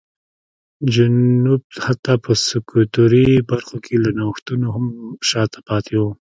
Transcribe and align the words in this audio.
جنوب 0.93 1.61
حتی 1.85 2.13
په 2.23 2.31
سکتوري 2.47 3.27
برخو 3.49 3.77
کې 3.85 3.95
له 4.03 4.09
نوښتونو 4.19 4.67
هم 4.75 4.85
شا 5.29 5.43
ته 5.53 5.59
پاتې 5.69 5.93
و. 5.99 6.03